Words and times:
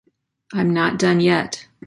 I'm 0.51 0.73
not 0.73 0.97
done 0.97 1.19
yet. 1.19 1.67